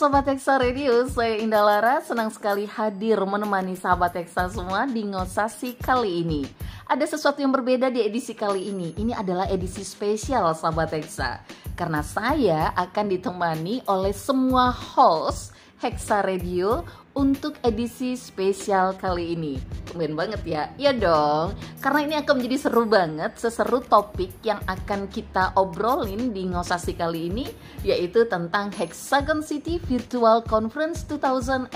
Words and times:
Sobat 0.00 0.24
Teksa 0.24 0.56
Radio, 0.56 1.04
saya 1.12 1.36
Indah 1.36 1.60
Lara, 1.60 2.00
senang 2.00 2.32
sekali 2.32 2.64
hadir 2.64 3.20
menemani 3.20 3.76
sahabat 3.76 4.16
Teksa 4.16 4.48
semua 4.48 4.88
di 4.88 5.04
ngosasi 5.04 5.76
kali 5.76 6.24
ini. 6.24 6.48
Ada 6.88 7.04
sesuatu 7.04 7.44
yang 7.44 7.52
berbeda 7.52 7.92
di 7.92 8.00
edisi 8.00 8.32
kali 8.32 8.72
ini, 8.72 8.96
ini 8.96 9.12
adalah 9.12 9.44
edisi 9.52 9.84
spesial 9.84 10.56
sahabat 10.56 10.96
Teksa. 10.96 11.44
Karena 11.76 12.00
saya 12.00 12.72
akan 12.80 13.12
ditemani 13.12 13.84
oleh 13.84 14.16
semua 14.16 14.72
host 14.72 15.52
Hexa 15.80 16.20
Radio 16.20 16.84
untuk 17.16 17.56
edisi 17.64 18.12
spesial 18.12 18.94
kali 19.00 19.32
ini. 19.32 19.56
Tumben 19.88 20.12
banget 20.12 20.44
ya, 20.44 20.62
iya 20.76 20.92
dong. 20.92 21.56
Karena 21.80 22.00
ini 22.04 22.14
akan 22.20 22.34
menjadi 22.36 22.68
seru 22.68 22.84
banget, 22.84 23.40
seseru 23.40 23.80
topik 23.80 24.30
yang 24.44 24.60
akan 24.68 25.08
kita 25.08 25.56
obrolin 25.56 26.36
di 26.36 26.46
ngosasi 26.52 26.94
kali 26.94 27.32
ini, 27.32 27.48
yaitu 27.80 28.28
tentang 28.28 28.68
Hexagon 28.76 29.40
City 29.40 29.80
Virtual 29.80 30.44
Conference 30.44 31.02
2021. 31.08 31.72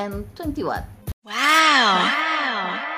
Wow. 1.24 1.32
wow. 1.32 2.93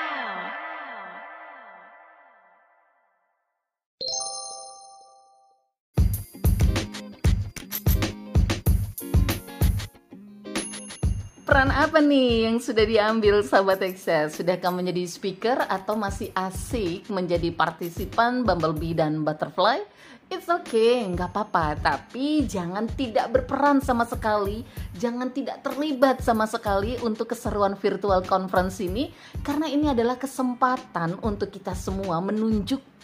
Peran 11.57 11.73
apa 11.73 12.05
nih 12.05 12.53
yang 12.53 12.61
sudah 12.61 12.85
diambil 12.85 13.41
sahabat 13.41 13.81
Texas? 13.81 14.37
Sudahkah 14.37 14.69
menjadi 14.69 15.09
speaker 15.09 15.57
atau 15.65 15.97
masih 15.97 16.29
asik 16.37 17.09
menjadi 17.09 17.49
partisipan 17.49 18.45
Bumblebee 18.45 18.93
dan 18.93 19.25
Butterfly? 19.25 19.81
It's 20.29 20.53
okay, 20.53 21.01
nggak 21.09 21.33
apa-apa. 21.33 21.81
Tapi 21.81 22.45
jangan 22.45 22.85
tidak 22.93 23.33
berperan 23.33 23.81
sama 23.81 24.05
sekali, 24.05 24.69
jangan 25.01 25.33
tidak 25.33 25.65
terlibat 25.65 26.21
sama 26.21 26.45
sekali 26.45 27.01
untuk 27.01 27.33
keseruan 27.33 27.73
virtual 27.73 28.21
conference 28.21 28.85
ini, 28.85 29.09
karena 29.41 29.65
ini 29.65 29.89
adalah 29.89 30.21
kesempatan 30.21 31.17
untuk 31.25 31.49
kita 31.49 31.73
semua 31.73 32.21
menunjukkan 32.21 32.96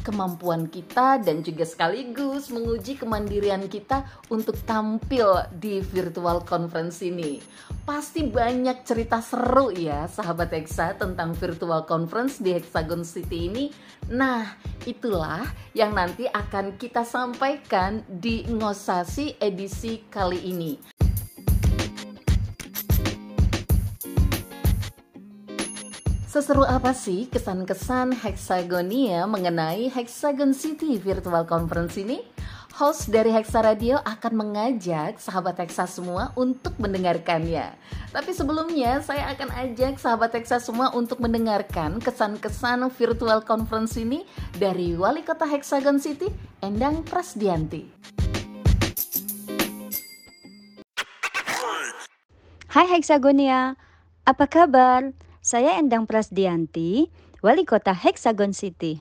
kemampuan 0.00 0.68
kita 0.68 1.20
dan 1.20 1.40
juga 1.40 1.64
sekaligus 1.64 2.48
menguji 2.52 2.96
kemandirian 3.00 3.68
kita 3.68 4.04
untuk 4.28 4.56
tampil 4.64 5.44
di 5.56 5.80
virtual 5.80 6.44
conference 6.44 7.00
ini. 7.04 7.40
Pasti 7.84 8.26
banyak 8.28 8.84
cerita 8.84 9.20
seru 9.24 9.72
ya, 9.72 10.04
sahabat 10.06 10.52
Hexa 10.52 10.96
tentang 10.96 11.32
virtual 11.36 11.84
conference 11.88 12.40
di 12.40 12.56
Hexagon 12.56 13.04
City 13.04 13.48
ini. 13.48 13.64
Nah, 14.12 14.44
itulah 14.84 15.44
yang 15.72 15.96
nanti 15.96 16.28
akan 16.28 16.76
kita 16.76 17.04
sampaikan 17.04 18.04
di 18.08 18.44
Ngosasi 18.48 19.40
edisi 19.40 20.04
kali 20.08 20.40
ini. 20.48 20.72
Seseru 26.30 26.62
apa 26.62 26.94
sih 26.94 27.26
kesan-kesan 27.26 28.14
Hexagonia 28.14 29.26
mengenai 29.26 29.90
Hexagon 29.90 30.54
City 30.54 30.94
Virtual 30.94 31.42
Conference 31.42 31.98
ini? 31.98 32.22
host 32.78 33.10
dari 33.10 33.34
Hexa 33.34 33.66
Radio 33.66 33.98
akan 34.06 34.38
mengajak 34.38 35.18
sahabat 35.18 35.58
Hexa 35.58 35.90
semua 35.90 36.30
untuk 36.38 36.78
mendengarkannya. 36.78 37.74
Tapi 38.14 38.30
sebelumnya 38.30 39.02
saya 39.02 39.26
akan 39.34 39.50
ajak 39.50 39.98
sahabat 39.98 40.30
Hexa 40.38 40.62
semua 40.62 40.94
untuk 40.94 41.18
mendengarkan 41.18 41.98
kesan-kesan 41.98 42.86
virtual 42.94 43.42
conference 43.42 43.98
ini 43.98 44.22
dari 44.54 44.94
Wali 44.94 45.26
Kota 45.26 45.50
Hexagon 45.50 45.98
City, 45.98 46.30
Endang 46.62 47.02
Prasdianti. 47.02 47.90
Hai 52.70 52.86
Hexagonia, 52.86 53.74
apa 54.22 54.46
kabar? 54.46 55.10
Saya 55.40 55.80
Endang 55.80 56.04
Prasdianti, 56.04 57.08
Wali 57.40 57.64
Kota 57.64 57.96
Hexagon 57.96 58.52
City. 58.52 59.00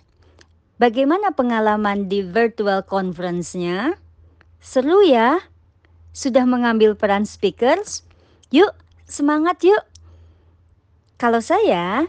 Bagaimana 0.79 1.35
pengalaman 1.35 2.07
di 2.07 2.23
virtual 2.23 2.79
conference-nya? 2.87 3.99
Seru 4.63 5.03
ya? 5.03 5.43
Sudah 6.15 6.47
mengambil 6.47 6.95
peran 6.95 7.27
speakers? 7.27 8.07
Yuk, 8.55 8.71
semangat 9.03 9.59
yuk. 9.67 9.83
Kalau 11.19 11.43
saya 11.43 12.07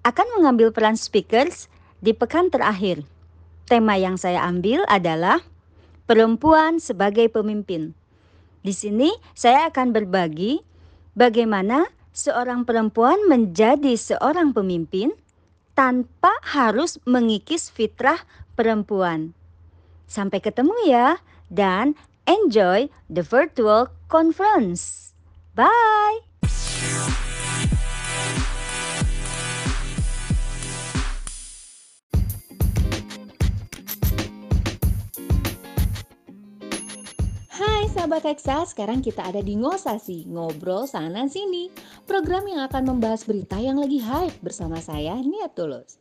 akan 0.00 0.26
mengambil 0.40 0.72
peran 0.72 0.96
speakers 0.96 1.68
di 2.00 2.16
pekan 2.16 2.48
terakhir. 2.48 3.04
Tema 3.68 4.00
yang 4.00 4.16
saya 4.16 4.48
ambil 4.48 4.80
adalah 4.88 5.44
perempuan 6.08 6.80
sebagai 6.80 7.28
pemimpin. 7.28 7.92
Di 8.64 8.72
sini 8.72 9.12
saya 9.36 9.68
akan 9.68 9.92
berbagi 9.92 10.64
bagaimana 11.12 11.97
seorang 12.18 12.66
perempuan 12.66 13.30
menjadi 13.30 13.94
seorang 13.94 14.50
pemimpin 14.50 15.14
tanpa 15.78 16.34
harus 16.42 16.98
mengikis 17.06 17.70
fitrah 17.70 18.18
perempuan. 18.58 19.38
Sampai 20.10 20.42
ketemu 20.42 20.74
ya 20.90 21.22
dan 21.46 21.94
enjoy 22.26 22.90
the 23.06 23.22
virtual 23.22 23.94
conference. 24.10 25.14
Bye. 25.54 26.26
Sahabat 37.98 38.30
Hexa, 38.30 38.62
sekarang 38.62 39.02
kita 39.02 39.26
ada 39.26 39.42
di 39.42 39.58
Ngosasi, 39.58 40.30
ngobrol 40.30 40.86
sana 40.86 41.26
sini. 41.26 41.66
Program 42.06 42.46
yang 42.46 42.62
akan 42.70 42.94
membahas 42.94 43.26
berita 43.26 43.58
yang 43.58 43.74
lagi 43.74 43.98
hype 43.98 44.38
bersama 44.38 44.78
saya, 44.78 45.18
Nia 45.18 45.50
Tulus. 45.50 45.98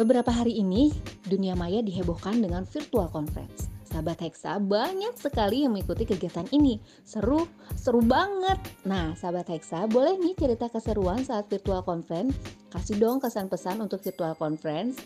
Beberapa 0.00 0.32
hari 0.32 0.56
ini, 0.56 0.96
dunia 1.28 1.52
maya 1.52 1.84
dihebohkan 1.84 2.40
dengan 2.40 2.64
virtual 2.64 3.12
conference. 3.12 3.75
Sahabat 3.96 4.20
Hexa 4.20 4.60
banyak 4.60 5.16
sekali 5.16 5.64
yang 5.64 5.72
mengikuti 5.72 6.04
kegiatan 6.04 6.44
ini. 6.52 6.76
Seru, 7.00 7.48
seru 7.80 8.04
banget. 8.04 8.60
Nah, 8.84 9.16
sahabat 9.16 9.48
Hexa, 9.48 9.88
boleh 9.88 10.20
nih 10.20 10.36
cerita 10.36 10.68
keseruan 10.68 11.24
saat 11.24 11.48
virtual 11.48 11.80
conference? 11.80 12.36
Kasih 12.68 13.00
dong 13.00 13.24
kesan 13.24 13.48
pesan 13.48 13.80
untuk 13.80 14.04
virtual 14.04 14.36
conference. 14.36 15.00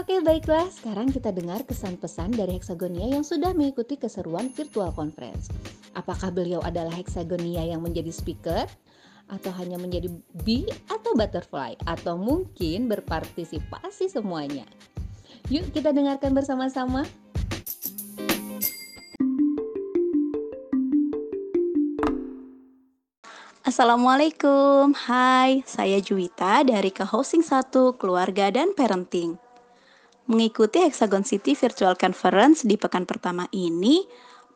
Oke, 0.00 0.24
baiklah. 0.24 0.64
Sekarang 0.72 1.12
kita 1.12 1.28
dengar 1.28 1.60
kesan 1.68 2.00
pesan 2.00 2.32
dari 2.32 2.56
Hexagonia 2.56 3.04
yang 3.04 3.20
sudah 3.20 3.52
mengikuti 3.52 4.00
keseruan 4.00 4.48
virtual 4.48 4.96
conference. 4.96 5.52
Apakah 5.92 6.32
beliau 6.32 6.64
adalah 6.64 6.96
Hexagonia 6.96 7.68
yang 7.68 7.84
menjadi 7.84 8.08
speaker? 8.08 8.64
atau 9.30 9.48
hanya 9.54 9.80
menjadi 9.80 10.12
bee 10.44 10.68
atau 10.92 11.16
butterfly 11.16 11.72
atau 11.88 12.20
mungkin 12.20 12.84
berpartisipasi 12.84 14.12
semuanya. 14.12 14.66
Yuk 15.48 15.72
kita 15.72 15.94
dengarkan 15.94 16.36
bersama-sama. 16.36 17.06
Assalamualaikum, 23.72 24.92
hai, 25.08 25.64
saya 25.64 25.96
Juwita 25.96 26.60
dari 26.60 26.92
ke-hosting 26.92 27.40
1 27.40 27.72
Keluarga 27.96 28.52
dan 28.52 28.76
Parenting. 28.76 29.40
Mengikuti 30.28 30.84
Hexagon 30.84 31.24
City 31.24 31.56
Virtual 31.56 31.96
Conference 31.96 32.68
di 32.68 32.76
pekan 32.76 33.08
pertama 33.08 33.48
ini 33.48 34.04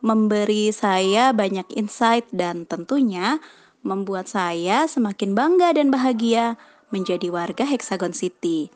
memberi 0.05 0.69
saya 0.69 1.33
banyak 1.33 1.65
insight 1.73 2.29
dan 2.29 2.69
tentunya 2.69 3.41
membuat 3.81 4.29
saya 4.29 4.85
semakin 4.85 5.33
bangga 5.33 5.73
dan 5.73 5.89
bahagia 5.89 6.53
menjadi 6.93 7.33
warga 7.33 7.65
Hexagon 7.65 8.13
City. 8.13 8.69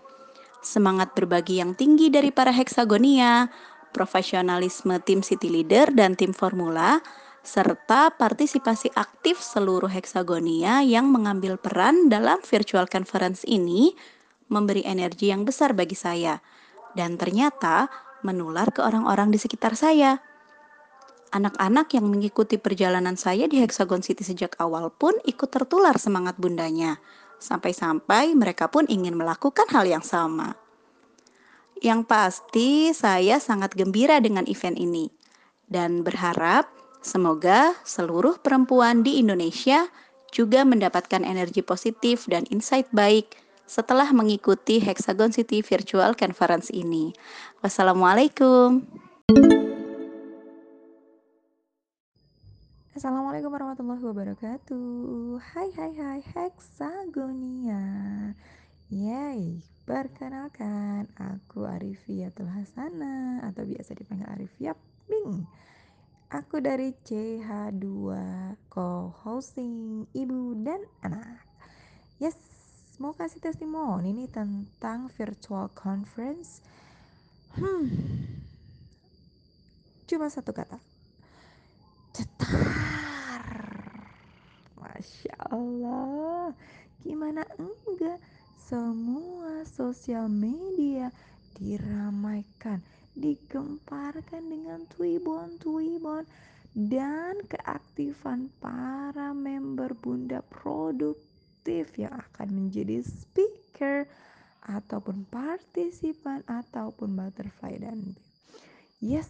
Semangat 0.65 1.13
berbagi 1.13 1.61
yang 1.61 1.77
tinggi 1.77 2.09
dari 2.09 2.33
para 2.33 2.49
Hexagonia, 2.49 3.45
profesionalisme 3.93 4.97
tim 5.05 5.21
City 5.21 5.53
Leader 5.53 5.93
dan 5.93 6.17
tim 6.17 6.33
Formula, 6.33 6.97
serta 7.41 8.13
partisipasi 8.13 8.93
aktif 8.93 9.41
seluruh 9.41 9.89
heksagonia 9.89 10.85
yang 10.85 11.09
mengambil 11.09 11.57
peran 11.57 12.07
dalam 12.07 12.37
virtual 12.45 12.85
conference 12.85 13.41
ini 13.49 13.97
memberi 14.51 14.85
energi 14.85 15.33
yang 15.33 15.41
besar 15.45 15.73
bagi 15.73 15.97
saya. 15.97 16.39
dan 16.91 17.15
ternyata 17.15 17.87
menular 18.19 18.67
ke 18.75 18.83
orang-orang 18.83 19.31
di 19.31 19.39
sekitar 19.39 19.79
saya. 19.79 20.19
Anak-anak 21.31 21.87
yang 21.95 22.11
mengikuti 22.11 22.59
perjalanan 22.59 23.15
saya 23.15 23.47
di 23.47 23.63
Hexagon 23.63 24.03
City 24.03 24.27
sejak 24.27 24.59
awal 24.59 24.91
pun 24.91 25.15
ikut 25.23 25.47
tertular 25.47 25.95
semangat 25.95 26.35
bundanya. 26.35 26.99
Sampai-sampai 27.39 28.35
mereka 28.35 28.67
pun 28.67 28.85
ingin 28.91 29.15
melakukan 29.15 29.71
hal 29.71 29.87
yang 29.87 30.03
sama. 30.03 30.59
Yang 31.79 32.01
pasti, 32.05 32.69
saya 32.91 33.39
sangat 33.39 33.73
gembira 33.73 34.19
dengan 34.19 34.43
event 34.45 34.75
ini 34.75 35.07
dan 35.71 36.03
berharap 36.03 36.67
semoga 37.01 37.73
seluruh 37.83 38.37
perempuan 38.39 39.01
di 39.01 39.17
Indonesia 39.17 39.89
juga 40.31 40.63
mendapatkan 40.63 41.27
energi 41.27 41.59
positif 41.59 42.29
dan 42.31 42.47
insight 42.47 42.87
baik 42.95 43.35
setelah 43.67 44.07
mengikuti 44.15 44.79
Hexagon 44.79 45.35
City 45.35 45.59
Virtual 45.63 46.15
Conference 46.15 46.71
ini. 46.71 47.11
Wassalamualaikum. 47.59 48.83
Assalamualaikum 52.91 53.49
warahmatullahi 53.55 54.03
wabarakatuh 54.03 55.39
Hai 55.41 55.73
hai 55.73 55.91
hai 55.95 56.19
Hexagonia 56.21 57.81
Yay 58.91 59.63
Perkenalkan 59.87 61.09
Aku 61.17 61.65
Arifiatul 61.65 62.51
Hasana 62.51 63.41
Atau 63.47 63.65
biasa 63.65 63.95
dipanggil 63.95 64.27
Arif 64.29 64.53
Bing 65.09 65.47
Aku 66.31 66.63
dari 66.63 66.95
CH2 66.95 68.07
Co-hosting 68.71 70.07
Ibu 70.15 70.63
dan 70.63 70.79
Anak. 71.03 71.43
Yes 72.23 72.39
Mau 73.03 73.11
kasih 73.11 73.43
testimoni 73.43 74.15
nih 74.15 74.31
tentang 74.31 75.11
virtual 75.11 75.67
conference. 75.75 76.63
Hmm 77.59 77.83
Cuma 80.07 80.31
satu 80.31 80.55
kata. 80.55 80.79
Cetar. 82.15 83.47
Masya 84.79 85.35
Allah. 85.51 86.55
Gimana 87.03 87.43
enggak? 87.59 88.23
Semua 88.55 89.67
sosial 89.67 90.31
media 90.31 91.11
diramaikan 91.59 92.79
digemparkan 93.15 94.43
dengan 94.47 94.87
tuibon-tuibon 94.95 96.23
dan 96.71 97.35
keaktifan 97.51 98.47
para 98.63 99.35
member 99.35 99.91
bunda 99.99 100.39
produktif 100.47 101.91
yang 101.99 102.15
akan 102.15 102.47
menjadi 102.55 103.03
speaker 103.03 104.07
ataupun 104.63 105.27
partisipan 105.27 106.45
ataupun 106.47 107.17
butterfly 107.17 107.75
dan 107.75 108.15
yes 109.03 109.27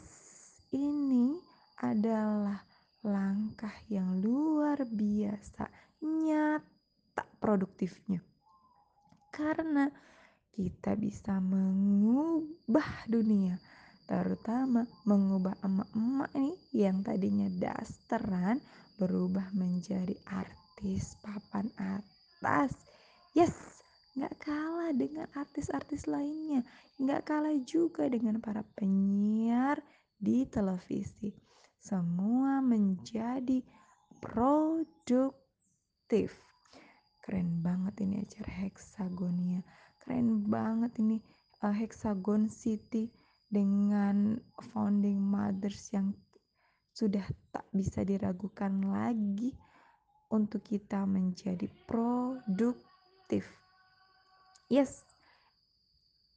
ini 0.70 1.42
adalah 1.82 2.62
langkah 3.02 3.74
yang 3.90 4.22
luar 4.22 4.86
biasa 4.86 5.66
nyata 6.06 7.26
produktifnya. 7.42 8.22
Karena 9.34 9.90
kita 10.54 10.94
bisa 10.94 11.42
mengubah 11.42 13.10
dunia 13.10 13.58
terutama 14.12 14.84
mengubah 15.08 15.56
emak-emak 15.64 16.32
nih 16.36 16.56
yang 16.76 17.00
tadinya 17.00 17.48
dasteran 17.56 18.60
berubah 19.00 19.48
menjadi 19.56 20.12
artis 20.28 21.16
papan 21.24 21.72
atas 21.80 22.76
yes 23.32 23.56
nggak 24.20 24.36
kalah 24.44 24.92
dengan 24.92 25.32
artis-artis 25.32 26.12
lainnya 26.12 26.68
nggak 27.00 27.24
kalah 27.24 27.56
juga 27.64 28.12
dengan 28.12 28.44
para 28.44 28.68
penyiar 28.76 29.80
di 30.20 30.44
televisi 30.52 31.32
semua 31.82 32.62
menjadi 32.62 33.66
produktif. 34.22 35.26
Keren 37.26 37.66
banget 37.66 38.06
ini 38.06 38.22
acara 38.22 38.70
Hexagonia. 38.70 39.66
Keren 39.98 40.46
banget 40.46 40.94
ini 41.02 41.18
uh, 41.66 41.74
Hexagon 41.74 42.54
City 42.54 43.10
dengan 43.52 44.40
founding 44.72 45.20
mothers 45.20 45.92
yang 45.92 46.16
sudah 46.96 47.28
tak 47.52 47.68
bisa 47.76 48.08
diragukan 48.08 48.72
lagi 48.88 49.52
untuk 50.32 50.64
kita 50.64 51.04
menjadi 51.04 51.68
produktif. 51.84 53.44
Yes, 54.72 55.04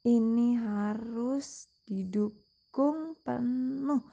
ini 0.03 0.59
harus 0.59 1.71
didukung 1.87 3.15
penuh 3.23 4.03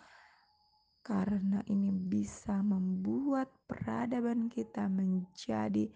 karena 1.03 1.59
ini 1.67 1.91
bisa 1.91 2.63
membuat 2.63 3.51
peradaban 3.67 4.47
kita 4.47 4.87
menjadi 4.87 5.91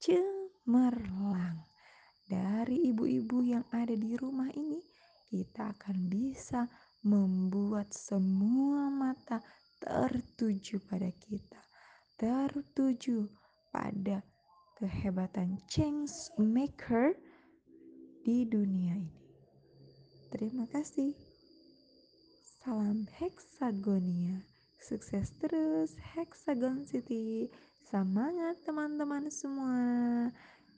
cemerlang. 0.00 1.60
Dari 2.26 2.90
ibu-ibu 2.90 3.44
yang 3.44 3.62
ada 3.70 3.92
di 3.92 4.16
rumah 4.16 4.48
ini, 4.56 4.80
kita 5.26 5.74
akan 5.74 6.06
bisa 6.06 6.70
membuat 7.06 7.90
semua 7.94 8.90
mata 8.90 9.42
tertuju 9.78 10.82
pada 10.86 11.10
kita, 11.22 11.60
tertuju 12.18 13.26
pada 13.70 14.22
kehebatan 14.80 15.60
change 15.70 16.12
maker 16.40 17.14
di 18.26 18.42
dunia 18.42 18.98
ini. 18.98 19.22
Terima 20.34 20.66
kasih. 20.68 21.14
Salam 22.66 23.06
Hexagonia. 23.22 24.42
Sukses 24.82 25.30
terus 25.38 25.94
Hexagon 26.14 26.82
City. 26.82 27.46
Semangat 27.86 28.58
teman-teman 28.66 29.30
semua. 29.30 29.78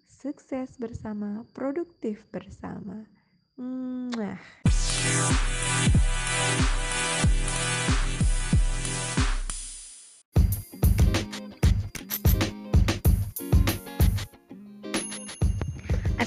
Sukses 0.04 0.76
bersama, 0.76 1.48
produktif 1.56 2.28
bersama. 2.28 3.08
嗯， 3.58 4.12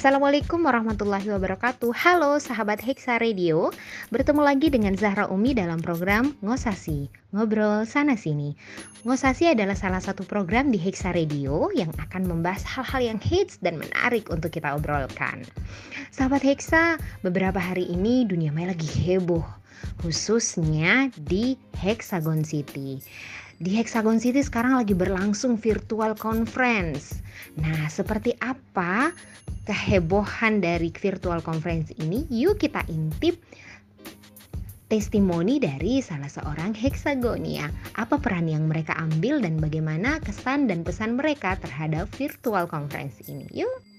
Assalamualaikum 0.02 0.66
warahmatullahi 0.66 1.30
wabarakatuh. 1.30 1.94
Halo 1.94 2.42
sahabat 2.42 2.82
Hexa 2.82 3.22
Radio. 3.22 3.70
Bertemu 4.10 4.42
lagi 4.42 4.74
dengan 4.74 4.98
Zahra 4.98 5.30
Umi 5.30 5.54
dalam 5.54 5.78
program 5.78 6.34
Ngosasi 6.42 7.06
Ngobrol 7.38 7.86
Sana 7.86 8.18
Sini. 8.18 8.58
Ngosasi 9.06 9.54
adalah 9.54 9.78
salah 9.78 10.02
satu 10.02 10.26
program 10.26 10.74
di 10.74 10.82
Hexa 10.82 11.14
Radio 11.14 11.70
Yang 11.78 11.94
akan 12.02 12.34
membahas 12.34 12.66
hal-hal 12.66 13.14
yang 13.14 13.20
hits 13.22 13.62
dan 13.62 13.78
menarik 13.78 14.26
untuk 14.34 14.50
kita 14.50 14.74
obrolkan. 14.74 15.46
Sahabat 16.10 16.42
Hexa, 16.50 16.98
beberapa 17.22 17.62
hari 17.62 17.86
ini 17.86 18.26
dunia 18.26 18.50
maya 18.50 18.74
lagi 18.74 18.90
heboh 18.90 19.46
Khususnya 20.02 21.14
di 21.14 21.62
Hexagon 21.78 22.42
City 22.42 23.06
di 23.62 23.78
Hexagon 23.78 24.18
City 24.18 24.42
sekarang 24.42 24.74
lagi 24.74 24.98
berlangsung 24.98 25.54
virtual 25.54 26.18
conference. 26.18 27.22
Nah, 27.62 27.86
seperti 27.94 28.34
apa 28.42 29.14
kehebohan 29.70 30.66
dari 30.66 30.90
virtual 30.90 31.46
conference 31.46 31.94
ini? 32.02 32.26
Yuk 32.34 32.58
kita 32.58 32.82
intip 32.90 33.38
testimoni 34.90 35.62
dari 35.62 36.02
salah 36.02 36.28
seorang 36.28 36.74
hexagonia. 36.74 37.70
Apa 37.96 38.18
peran 38.18 38.50
yang 38.50 38.66
mereka 38.66 38.98
ambil 38.98 39.40
dan 39.40 39.62
bagaimana 39.62 40.18
kesan 40.26 40.66
dan 40.66 40.82
pesan 40.82 41.16
mereka 41.16 41.56
terhadap 41.62 42.10
virtual 42.18 42.66
conference 42.66 43.22
ini? 43.30 43.46
Yuk. 43.54 43.91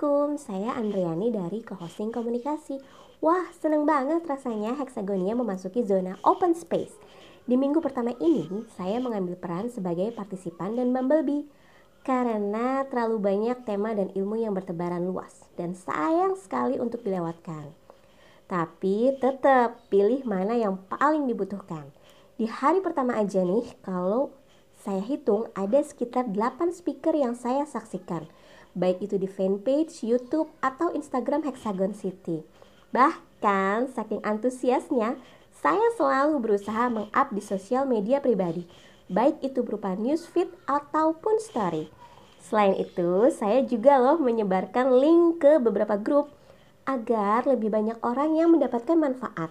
Assalamualaikum, 0.00 0.40
saya 0.40 0.80
Andriani 0.80 1.28
dari 1.28 1.60
Co-Hosting 1.60 2.08
Komunikasi. 2.08 2.80
Wah, 3.20 3.52
seneng 3.52 3.84
banget 3.84 4.24
rasanya 4.24 4.72
Hexagonia 4.80 5.36
memasuki 5.36 5.84
zona 5.84 6.16
open 6.24 6.56
space. 6.56 6.96
Di 7.44 7.52
minggu 7.60 7.84
pertama 7.84 8.16
ini, 8.16 8.64
saya 8.80 8.96
mengambil 8.96 9.36
peran 9.36 9.68
sebagai 9.68 10.08
partisipan 10.16 10.80
dan 10.80 10.96
Bumblebee. 10.96 11.44
Karena 12.00 12.80
terlalu 12.88 13.20
banyak 13.20 13.68
tema 13.68 13.92
dan 13.92 14.08
ilmu 14.16 14.40
yang 14.40 14.56
bertebaran 14.56 15.04
luas 15.04 15.44
dan 15.60 15.76
sayang 15.76 16.32
sekali 16.40 16.80
untuk 16.80 17.04
dilewatkan. 17.04 17.68
Tapi 18.48 19.20
tetap 19.20 19.84
pilih 19.92 20.24
mana 20.24 20.56
yang 20.56 20.80
paling 20.88 21.28
dibutuhkan. 21.28 21.92
Di 22.40 22.48
hari 22.48 22.80
pertama 22.80 23.20
aja 23.20 23.44
nih, 23.44 23.68
kalau 23.84 24.32
saya 24.80 25.04
hitung 25.04 25.52
ada 25.52 25.84
sekitar 25.84 26.28
8 26.32 26.72
speaker 26.72 27.12
yang 27.12 27.36
saya 27.36 27.68
saksikan– 27.68 28.24
baik 28.74 29.02
itu 29.02 29.18
di 29.18 29.26
fanpage, 29.26 30.06
YouTube, 30.06 30.50
atau 30.62 30.94
Instagram 30.94 31.42
Hexagon 31.46 31.94
City. 31.94 32.42
Bahkan, 32.94 33.90
saking 33.90 34.22
antusiasnya, 34.22 35.18
saya 35.50 35.86
selalu 35.98 36.40
berusaha 36.40 36.88
meng-up 36.88 37.28
di 37.34 37.42
sosial 37.42 37.86
media 37.86 38.22
pribadi. 38.22 38.66
baik 39.10 39.42
itu 39.42 39.66
berupa 39.66 39.98
newsfeed 39.98 40.46
ataupun 40.70 41.42
story. 41.42 41.90
Selain 42.38 42.78
itu, 42.78 43.26
saya 43.34 43.58
juga 43.66 43.98
loh 43.98 44.22
menyebarkan 44.22 44.86
link 45.02 45.42
ke 45.42 45.58
beberapa 45.58 45.98
grup 45.98 46.30
agar 46.86 47.42
lebih 47.42 47.74
banyak 47.74 47.98
orang 48.06 48.38
yang 48.38 48.54
mendapatkan 48.54 48.94
manfaat. 48.94 49.50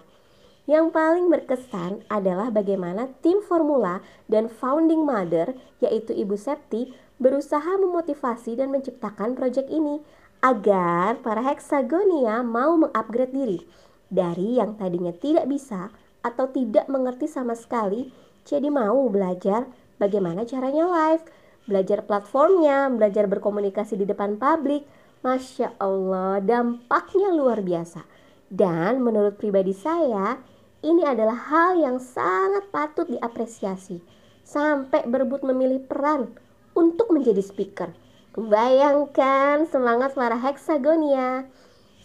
Yang 0.70 0.94
paling 0.94 1.26
berkesan 1.26 2.06
adalah 2.06 2.54
bagaimana 2.54 3.10
tim 3.26 3.42
Formula 3.42 3.98
dan 4.30 4.46
founding 4.46 5.02
mother 5.02 5.58
yaitu 5.82 6.14
Ibu 6.14 6.38
Septi 6.38 6.94
berusaha 7.18 7.74
memotivasi 7.74 8.54
dan 8.54 8.70
menciptakan 8.70 9.34
proyek 9.34 9.66
ini 9.66 9.98
agar 10.38 11.18
para 11.26 11.42
heksagonia 11.42 12.46
mau 12.46 12.78
mengupgrade 12.78 13.34
diri 13.34 13.60
dari 14.06 14.62
yang 14.62 14.78
tadinya 14.78 15.10
tidak 15.10 15.50
bisa 15.50 15.90
atau 16.22 16.46
tidak 16.54 16.86
mengerti 16.86 17.26
sama 17.26 17.58
sekali 17.58 18.14
jadi 18.46 18.70
mau 18.70 19.10
belajar 19.10 19.66
bagaimana 19.98 20.46
caranya 20.48 20.86
live, 20.86 21.24
belajar 21.68 22.06
platformnya, 22.06 22.88
belajar 22.88 23.28
berkomunikasi 23.28 24.00
di 24.00 24.06
depan 24.08 24.40
publik. 24.40 24.86
Masya 25.20 25.76
Allah, 25.76 26.40
dampaknya 26.40 27.28
luar 27.28 27.60
biasa. 27.60 28.00
Dan 28.48 29.04
menurut 29.04 29.36
pribadi 29.36 29.76
saya, 29.76 30.40
ini 30.80 31.04
adalah 31.04 31.36
hal 31.36 31.76
yang 31.76 32.00
sangat 32.00 32.68
patut 32.72 33.06
diapresiasi. 33.08 34.00
Sampai 34.44 35.06
berebut 35.06 35.44
memilih 35.44 35.84
peran 35.84 36.32
untuk 36.72 37.12
menjadi 37.12 37.44
speaker. 37.44 37.92
Bayangkan 38.34 39.68
semangat 39.68 40.16
para 40.16 40.40
heksagonia. 40.40 41.46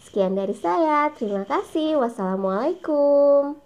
Sekian 0.04 0.38
dari 0.38 0.54
saya, 0.54 1.10
terima 1.16 1.42
kasih. 1.48 1.98
Wassalamualaikum. 1.98 3.65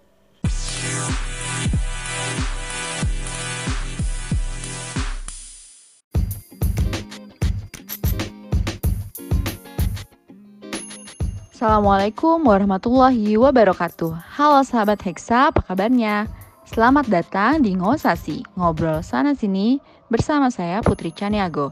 Assalamualaikum 11.61 12.41
warahmatullahi 12.49 13.37
wabarakatuh 13.37 14.33
Halo 14.33 14.65
sahabat 14.65 14.97
Hexa, 15.05 15.53
apa 15.53 15.61
kabarnya? 15.61 16.25
Selamat 16.65 17.05
datang 17.05 17.61
di 17.61 17.77
Ngosasi, 17.77 18.41
ngobrol 18.57 19.05
sana-sini 19.05 19.77
bersama 20.09 20.49
saya 20.49 20.81
Putri 20.81 21.13
Caniago 21.13 21.69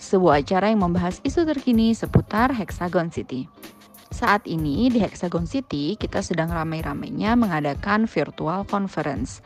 Sebuah 0.00 0.40
acara 0.40 0.72
yang 0.72 0.88
membahas 0.88 1.20
isu 1.20 1.44
terkini 1.44 1.92
seputar 1.92 2.48
Hexagon 2.48 3.12
City 3.12 3.44
Saat 4.08 4.48
ini 4.48 4.88
di 4.88 5.04
Hexagon 5.04 5.44
City 5.44 6.00
kita 6.00 6.24
sedang 6.24 6.48
ramai-ramainya 6.48 7.36
mengadakan 7.36 8.08
virtual 8.08 8.64
conference 8.64 9.44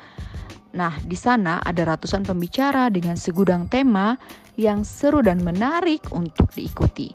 Nah, 0.71 0.95
di 1.03 1.19
sana 1.19 1.59
ada 1.67 1.83
ratusan 1.83 2.23
pembicara 2.23 2.95
dengan 2.95 3.19
segudang 3.19 3.67
tema 3.67 4.15
yang 4.55 4.87
seru 4.87 5.19
dan 5.19 5.43
menarik 5.43 6.15
untuk 6.15 6.47
diikuti. 6.55 7.11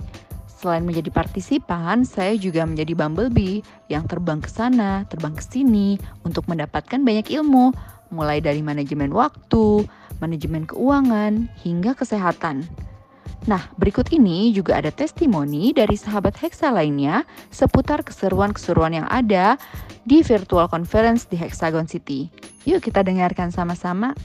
Selain 0.66 0.82
menjadi 0.82 1.14
partisipan, 1.14 2.10
saya 2.10 2.34
juga 2.42 2.66
menjadi 2.66 2.98
bumblebee 2.98 3.62
yang 3.86 4.10
terbang 4.10 4.42
ke 4.42 4.50
sana, 4.50 5.06
terbang 5.06 5.38
ke 5.38 5.46
sini 5.46 6.02
untuk 6.26 6.50
mendapatkan 6.50 7.06
banyak 7.06 7.30
ilmu, 7.38 7.70
mulai 8.10 8.42
dari 8.42 8.66
manajemen 8.66 9.14
waktu, 9.14 9.86
manajemen 10.18 10.66
keuangan, 10.66 11.54
hingga 11.62 11.94
kesehatan. 11.94 12.66
Nah, 13.46 13.62
berikut 13.78 14.10
ini 14.10 14.58
juga 14.58 14.82
ada 14.82 14.90
testimoni 14.90 15.70
dari 15.70 15.94
sahabat 15.94 16.34
Hexa 16.34 16.74
lainnya 16.74 17.30
seputar 17.54 18.02
keseruan-keseruan 18.02 18.98
yang 18.98 19.08
ada 19.14 19.62
di 20.02 20.26
virtual 20.26 20.66
conference 20.66 21.30
di 21.30 21.38
Hexagon 21.38 21.86
City. 21.86 22.34
Yuk 22.66 22.82
kita 22.82 23.06
dengarkan 23.06 23.54
sama-sama. 23.54 24.18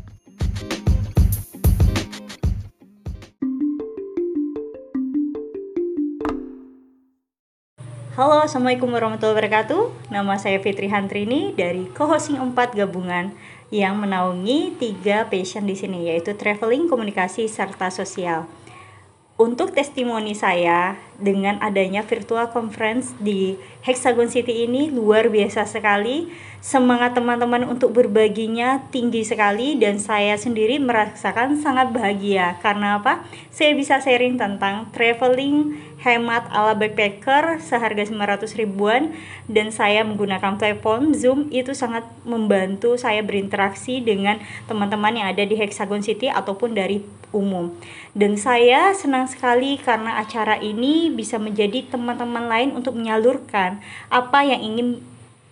Halo, 8.11 8.43
Assalamualaikum 8.43 8.91
warahmatullahi 8.91 9.39
wabarakatuh. 9.39 10.11
Nama 10.11 10.35
saya 10.35 10.59
Fitri 10.59 10.91
Hantrini 10.91 11.55
dari 11.55 11.87
Co-hosting 11.95 12.43
4 12.43 12.75
gabungan 12.75 13.31
yang 13.71 14.03
menaungi 14.03 14.75
tiga 14.83 15.31
passion 15.31 15.63
di 15.63 15.79
sini 15.79 16.11
yaitu 16.11 16.35
traveling, 16.35 16.91
komunikasi, 16.91 17.47
serta 17.47 17.87
sosial. 17.95 18.51
Untuk 19.41 19.73
testimoni 19.73 20.37
saya 20.37 21.01
dengan 21.17 21.57
adanya 21.65 22.05
virtual 22.05 22.53
conference 22.53 23.17
di 23.17 23.57
Hexagon 23.81 24.29
City 24.29 24.69
ini 24.69 24.93
luar 24.93 25.33
biasa 25.33 25.65
sekali. 25.65 26.29
Semangat 26.61 27.17
teman-teman 27.17 27.65
untuk 27.65 27.97
berbaginya 27.97 28.85
tinggi 28.93 29.25
sekali 29.25 29.81
dan 29.81 29.97
saya 29.97 30.37
sendiri 30.37 30.77
merasakan 30.77 31.57
sangat 31.57 31.89
bahagia. 31.89 32.61
Karena 32.61 33.01
apa? 33.01 33.25
Saya 33.49 33.73
bisa 33.73 33.97
sharing 33.97 34.37
tentang 34.37 34.93
traveling 34.93 35.73
hemat 36.01 36.49
ala 36.49 36.73
backpacker 36.73 37.61
seharga 37.61 38.09
900 38.09 38.49
ribuan 38.57 39.13
dan 39.53 39.69
saya 39.69 40.01
menggunakan 40.01 40.57
platform 40.57 41.13
Zoom 41.13 41.53
itu 41.53 41.77
sangat 41.77 42.09
membantu 42.25 42.97
saya 42.97 43.21
berinteraksi 43.21 44.01
dengan 44.01 44.41
teman-teman 44.65 45.13
yang 45.13 45.29
ada 45.29 45.45
di 45.45 45.61
Hexagon 45.61 46.01
City 46.01 46.33
ataupun 46.33 46.73
dari 46.73 47.05
umum. 47.31 47.77
Dan 48.17 48.35
saya 48.41 48.97
senang 48.97 49.29
sekali 49.31 49.79
karena 49.79 50.19
acara 50.19 50.59
ini 50.59 51.13
bisa 51.13 51.39
menjadi 51.39 51.87
teman-teman 51.87 52.49
lain 52.49 52.71
untuk 52.75 52.97
menyalurkan 52.97 53.79
apa 54.11 54.41
yang 54.43 54.61
ingin 54.61 54.89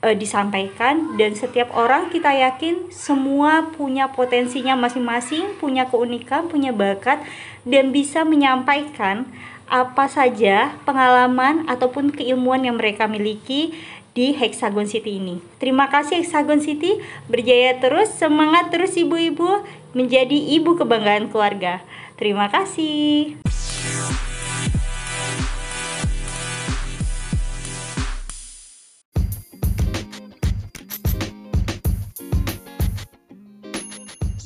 e, 0.02 0.14
disampaikan 0.14 1.14
dan 1.18 1.34
setiap 1.34 1.70
orang 1.74 2.10
kita 2.10 2.30
yakin 2.34 2.90
semua 2.90 3.70
punya 3.74 4.10
potensinya 4.10 4.74
masing-masing, 4.74 5.58
punya 5.58 5.86
keunikan, 5.86 6.50
punya 6.50 6.74
bakat 6.74 7.22
dan 7.66 7.90
bisa 7.94 8.22
menyampaikan 8.26 9.28
apa 9.68 10.08
saja 10.08 10.76
pengalaman 10.82 11.68
ataupun 11.68 12.12
keilmuan 12.12 12.64
yang 12.64 12.76
mereka 12.80 13.06
miliki 13.06 13.76
di 14.18 14.34
Hexagon 14.34 14.90
City 14.90 15.22
ini. 15.22 15.38
Terima 15.62 15.86
kasih 15.86 16.20
Hexagon 16.20 16.58
City, 16.58 16.98
berjaya 17.30 17.78
terus, 17.78 18.10
semangat 18.18 18.74
terus 18.74 18.98
ibu-ibu 18.98 19.62
menjadi 19.94 20.36
ibu 20.58 20.74
kebanggaan 20.74 21.30
keluarga. 21.30 21.80
Terima 22.18 22.50
kasih. 22.50 23.38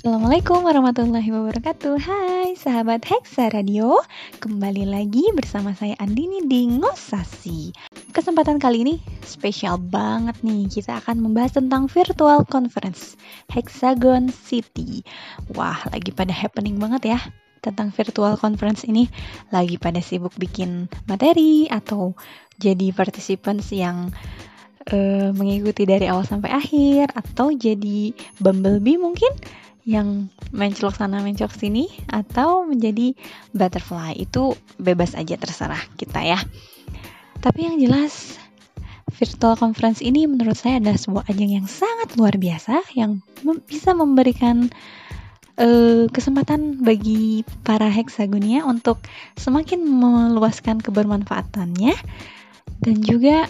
Assalamualaikum 0.03 0.67
warahmatullahi 0.67 1.31
wabarakatuh. 1.31 1.95
Hai 2.03 2.59
sahabat 2.59 3.07
Hexa 3.07 3.55
Radio. 3.55 4.03
Kembali 4.43 4.83
lagi 4.83 5.31
bersama 5.31 5.79
saya 5.79 5.95
Andini 6.03 6.43
di 6.43 6.67
Ngosasi. 6.67 7.71
Kesempatan 8.11 8.59
kali 8.59 8.83
ini 8.83 8.95
spesial 9.23 9.79
banget 9.79 10.43
nih. 10.43 10.67
Kita 10.67 10.99
akan 10.99 11.23
membahas 11.23 11.55
tentang 11.55 11.87
virtual 11.87 12.43
conference 12.51 13.15
Hexagon 13.47 14.35
City. 14.35 15.07
Wah 15.55 15.79
lagi 15.95 16.11
pada 16.11 16.35
happening 16.35 16.83
banget 16.83 17.15
ya 17.15 17.23
Tentang 17.63 17.95
virtual 17.95 18.35
conference 18.35 18.83
ini. 18.83 19.07
Lagi 19.55 19.79
pada 19.79 20.03
sibuk 20.03 20.35
bikin 20.35 20.91
materi 21.07 21.71
Atau 21.71 22.19
jadi 22.59 22.91
participants 22.91 23.71
yang 23.71 24.11
uh, 24.91 25.31
mengikuti 25.31 25.87
dari 25.87 26.11
awal 26.11 26.27
sampai 26.27 26.51
akhir 26.51 27.15
Atau 27.15 27.55
jadi 27.55 28.11
bumblebee 28.43 28.99
mungkin 28.99 29.31
yang 29.83 30.31
mencelok 30.55 30.95
sana 30.95 31.19
mencelok 31.23 31.55
sini 31.55 31.91
atau 32.07 32.67
menjadi 32.67 33.19
butterfly. 33.51 34.15
Itu 34.15 34.55
bebas 34.79 35.19
aja 35.19 35.35
terserah 35.35 35.81
kita 35.99 36.23
ya. 36.23 36.39
Tapi 37.43 37.67
yang 37.67 37.77
jelas 37.83 38.39
virtual 39.13 39.59
conference 39.59 40.01
ini 40.01 40.25
menurut 40.31 40.57
saya 40.57 40.79
adalah 40.79 40.99
sebuah 40.99 41.25
ajang 41.29 41.51
yang 41.63 41.67
sangat 41.69 42.15
luar 42.17 42.39
biasa 42.39 42.81
yang 42.97 43.21
mem 43.45 43.61
bisa 43.67 43.93
memberikan 43.93 44.73
uh, 45.61 46.09
kesempatan 46.09 46.81
bagi 46.81 47.45
para 47.67 47.91
heksagonia 47.93 48.65
untuk 48.65 49.03
semakin 49.37 49.85
meluaskan 49.85 50.81
kebermanfaatannya 50.81 51.95
dan 52.83 52.97
juga 53.05 53.47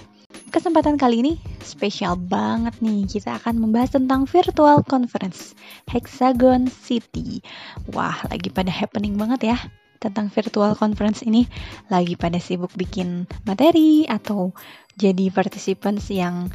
Kesempatan 0.52 1.00
kali 1.00 1.24
ini 1.24 1.32
spesial 1.64 2.20
banget 2.20 2.76
nih. 2.84 3.08
Kita 3.08 3.40
akan 3.40 3.56
membahas 3.56 3.96
tentang 3.96 4.28
virtual 4.28 4.84
conference 4.84 5.56
Hexagon 5.88 6.68
City. 6.68 7.40
Wah, 7.88 8.20
lagi 8.28 8.52
pada 8.52 8.68
happening 8.68 9.16
banget 9.16 9.56
ya 9.56 9.58
tentang 9.96 10.28
virtual 10.28 10.76
conference 10.76 11.24
ini. 11.24 11.48
Lagi 11.88 12.20
pada 12.20 12.36
sibuk 12.36 12.74
bikin 12.76 13.24
materi 13.48 14.04
atau 14.04 14.52
jadi 15.00 15.32
participants 15.32 16.12
yang 16.12 16.52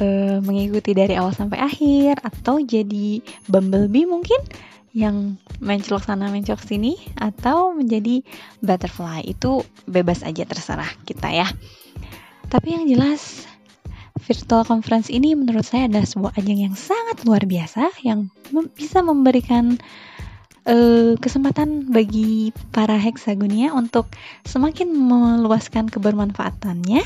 uh, 0.00 0.38
mengikuti 0.42 0.96
dari 0.96 1.14
awal 1.14 1.36
sampai 1.36 1.60
akhir 1.60 2.24
atau 2.24 2.58
jadi 2.58 3.20
bumblebee 3.46 4.08
mungkin 4.08 4.40
yang 4.92 5.40
mencelok 5.56 6.04
sana 6.04 6.28
mencelok 6.28 6.60
sini 6.60 7.00
atau 7.16 7.72
menjadi 7.72 8.20
butterfly 8.60 9.24
itu 9.24 9.64
bebas 9.88 10.20
aja 10.20 10.44
terserah 10.44 10.88
kita 11.08 11.32
ya. 11.32 11.48
Tapi 12.52 12.76
yang 12.76 12.84
jelas 12.84 13.48
virtual 14.28 14.68
conference 14.68 15.08
ini 15.08 15.32
menurut 15.32 15.64
saya 15.64 15.88
adalah 15.88 16.04
sebuah 16.04 16.36
ajang 16.36 16.68
yang 16.68 16.76
sangat 16.76 17.24
luar 17.24 17.48
biasa 17.48 17.88
yang 18.04 18.28
mem 18.52 18.68
bisa 18.76 19.00
memberikan 19.00 19.80
uh, 20.68 21.16
kesempatan 21.16 21.88
bagi 21.88 22.52
para 22.76 23.00
heksagonia 23.00 23.72
untuk 23.72 24.12
semakin 24.44 24.92
meluaskan 24.92 25.88
kebermanfaatannya 25.88 27.00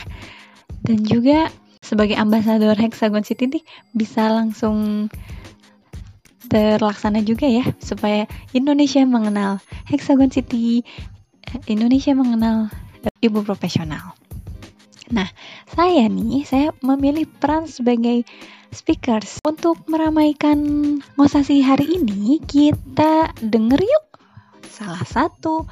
dan 0.82 0.98
juga 1.06 1.46
sebagai 1.78 2.18
ambasador 2.18 2.74
Hexagon 2.74 3.22
City 3.22 3.46
ini 3.46 3.60
bisa 3.94 4.26
langsung 4.26 5.06
terlaksana 6.50 7.22
juga 7.22 7.46
ya 7.46 7.62
supaya 7.78 8.26
Indonesia 8.50 9.06
mengenal 9.06 9.62
Hexagon 9.86 10.34
City 10.34 10.82
Indonesia 11.70 12.10
mengenal 12.18 12.66
ibu 13.22 13.46
profesional. 13.46 14.25
Nah, 15.14 15.30
saya 15.70 16.10
nih, 16.10 16.42
saya 16.42 16.74
memilih 16.82 17.30
peran 17.38 17.70
sebagai 17.70 18.26
speakers 18.74 19.38
untuk 19.46 19.78
meramaikan 19.86 20.58
ngosasi 21.14 21.62
hari 21.62 21.86
ini. 22.02 22.42
Kita 22.42 23.30
denger 23.38 23.78
yuk 23.78 24.06
salah 24.66 25.04
satu 25.06 25.64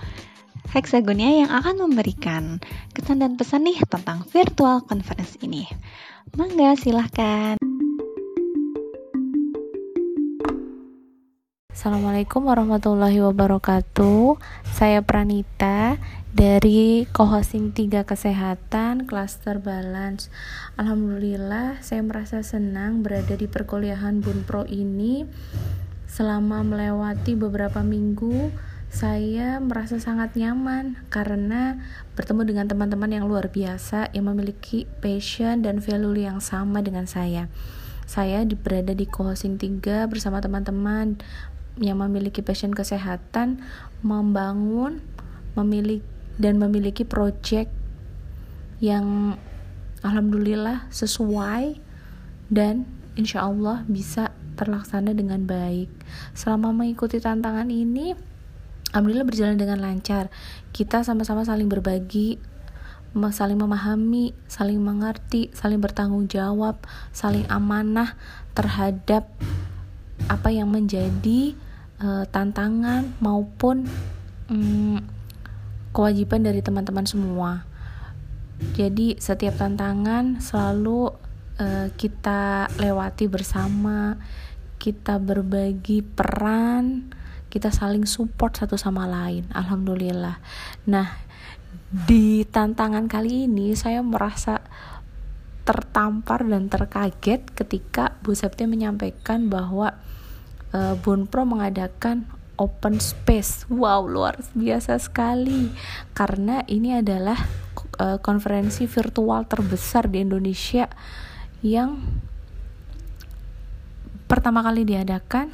Hexagonia 0.64 1.44
yang 1.46 1.50
akan 1.54 1.86
memberikan 1.86 2.58
kesan 2.96 3.22
dan 3.22 3.38
pesan 3.38 3.68
nih 3.68 3.78
tentang 3.86 4.26
virtual 4.26 4.82
conference 4.82 5.38
ini. 5.38 5.68
Mangga, 6.34 6.74
silahkan. 6.74 7.60
Assalamualaikum 11.74 12.46
warahmatullahi 12.46 13.18
wabarakatuh. 13.18 14.38
Saya 14.62 15.02
Pranita 15.02 15.98
dari 16.30 17.02
co-hosting 17.10 17.74
3 17.74 18.06
kesehatan 18.06 19.10
cluster 19.10 19.58
balance. 19.58 20.30
Alhamdulillah 20.78 21.82
saya 21.82 22.06
merasa 22.06 22.46
senang 22.46 23.02
berada 23.02 23.34
di 23.34 23.50
perkuliahan 23.50 24.22
Bunpro 24.22 24.62
ini 24.70 25.26
selama 26.06 26.62
melewati 26.62 27.34
beberapa 27.34 27.82
minggu 27.82 28.54
saya 28.86 29.58
merasa 29.58 29.98
sangat 29.98 30.38
nyaman 30.38 30.94
karena 31.10 31.82
bertemu 32.14 32.54
dengan 32.54 32.66
teman-teman 32.70 33.10
yang 33.10 33.26
luar 33.26 33.50
biasa 33.50 34.14
yang 34.14 34.30
memiliki 34.30 34.86
passion 35.02 35.66
dan 35.66 35.82
value 35.82 36.22
yang 36.22 36.38
sama 36.38 36.86
dengan 36.86 37.10
saya. 37.10 37.50
Saya 38.04 38.44
berada 38.44 38.92
di 38.92 39.08
co-hosting 39.08 39.56
3 39.56 40.12
bersama 40.12 40.38
teman-teman 40.38 41.18
yang 41.78 41.98
memiliki 41.98 42.42
passion 42.44 42.70
kesehatan 42.70 43.58
membangun 44.06 45.02
memiliki 45.58 46.06
dan 46.34 46.58
memiliki 46.58 47.06
project 47.06 47.70
yang 48.82 49.38
alhamdulillah 50.02 50.90
sesuai 50.90 51.78
dan 52.50 52.84
insya 53.14 53.46
Allah 53.46 53.86
bisa 53.86 54.34
terlaksana 54.58 55.14
dengan 55.14 55.46
baik. 55.46 55.90
Selama 56.34 56.74
mengikuti 56.74 57.22
tantangan 57.22 57.70
ini, 57.70 58.14
alhamdulillah 58.90 59.26
berjalan 59.26 59.58
dengan 59.58 59.78
lancar. 59.82 60.30
Kita 60.74 61.06
sama-sama 61.06 61.46
saling 61.46 61.70
berbagi, 61.70 62.38
saling 63.14 63.58
memahami, 63.58 64.34
saling 64.50 64.82
mengerti, 64.82 65.54
saling 65.54 65.78
bertanggung 65.78 66.26
jawab, 66.26 66.82
saling 67.14 67.46
amanah 67.46 68.18
terhadap 68.58 69.30
apa 70.26 70.50
yang 70.50 70.70
menjadi 70.70 71.54
uh, 72.04 72.24
tantangan 72.28 73.16
maupun 73.24 73.88
um, 74.52 75.00
kewajiban 75.96 76.44
dari 76.44 76.60
teman-teman 76.60 77.08
semua. 77.08 77.64
Jadi 78.76 79.16
setiap 79.18 79.56
tantangan 79.58 80.38
selalu 80.38 81.10
uh, 81.58 81.88
kita 81.96 82.68
lewati 82.76 83.26
bersama, 83.26 84.20
kita 84.76 85.16
berbagi 85.16 86.04
peran, 86.04 87.08
kita 87.48 87.72
saling 87.72 88.04
support 88.04 88.60
satu 88.60 88.76
sama 88.76 89.08
lain. 89.08 89.48
Alhamdulillah. 89.50 90.38
Nah, 90.86 91.08
di 91.88 92.42
tantangan 92.46 93.06
kali 93.06 93.48
ini 93.48 93.74
saya 93.74 94.02
merasa 94.02 94.62
tertampar 95.64 96.44
dan 96.44 96.68
terkaget 96.68 97.48
ketika 97.56 98.20
Bu 98.20 98.36
Septi 98.36 98.68
menyampaikan 98.68 99.48
bahwa 99.48 99.96
uh, 100.74 100.98
Bunpro 100.98 101.46
mengadakan 101.46 102.26
open 102.58 102.98
space. 102.98 103.66
Wow, 103.70 104.10
luar 104.10 104.42
biasa 104.52 104.98
sekali. 104.98 105.70
Karena 106.12 106.66
ini 106.66 106.98
adalah 106.98 107.38
uh, 107.98 108.18
konferensi 108.18 108.90
virtual 108.90 109.46
terbesar 109.46 110.10
di 110.10 110.22
Indonesia 110.22 110.90
yang 111.64 112.02
pertama 114.28 114.60
kali 114.60 114.84
diadakan 114.84 115.48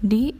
di 0.00 0.32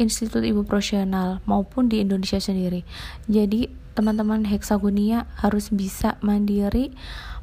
Institut 0.00 0.40
Ibu 0.40 0.64
Profesional 0.64 1.44
maupun 1.44 1.86
di 1.86 2.00
Indonesia 2.00 2.40
sendiri. 2.40 2.82
Jadi, 3.28 3.68
teman-teman 3.92 4.48
Hexagonia 4.48 5.28
harus 5.36 5.68
bisa 5.68 6.16
mandiri 6.24 6.96